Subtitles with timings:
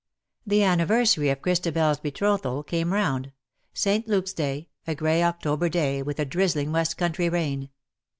[0.45, 3.31] ''^ The anniversary of ChristabePs betrothal came round,
[3.75, 4.07] St.
[4.07, 7.69] Luke^s Day— ^a grey October day— with a drizzling West country rain.